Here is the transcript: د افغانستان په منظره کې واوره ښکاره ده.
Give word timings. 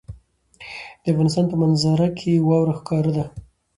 د 1.03 1.05
افغانستان 1.13 1.45
په 1.49 1.55
منظره 1.63 2.07
کې 2.19 2.43
واوره 2.47 2.73
ښکاره 2.79 3.11
ده. 3.17 3.25